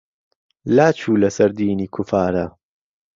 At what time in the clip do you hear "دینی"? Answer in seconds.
1.59-1.87